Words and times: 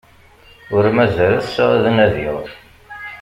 Ur 0.75 0.85
mazal 0.95 1.33
ass-a 1.39 1.65
ad 1.75 1.85
nadiɣ. 1.95 2.41